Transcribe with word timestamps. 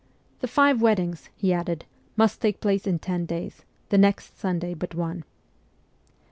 The 0.39 0.47
five 0.47 0.81
weddings, 0.81 1.29
he 1.35 1.53
added, 1.53 1.85
must 2.17 2.41
take 2.41 2.59
place 2.59 2.87
in 2.87 2.97
ten 2.97 3.27
days, 3.27 3.61
the 3.89 3.99
next 3.99 4.39
Sunday 4.39 4.73
but 4.73 4.95
one. 4.95 5.23